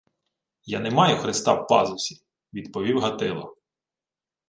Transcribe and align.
—Я 0.75 0.79
не 0.79 0.91
маю 0.99 1.17
хреста 1.17 1.53
в 1.53 1.67
пазусі!— 1.67 2.21
відповів 2.53 2.99
Гатило. 2.99 3.57